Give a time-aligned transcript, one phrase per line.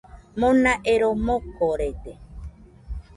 [0.39, 2.13] Mona ero mokorede.